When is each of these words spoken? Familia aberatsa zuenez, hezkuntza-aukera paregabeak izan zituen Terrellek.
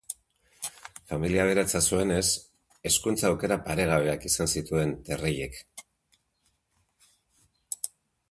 Familia 1.09 1.41
aberatsa 1.47 1.81
zuenez, 1.89 2.23
hezkuntza-aukera 2.89 3.57
paregabeak 3.67 4.25
izan 4.31 4.49
zituen 4.55 4.95
Terrellek. 5.09 5.59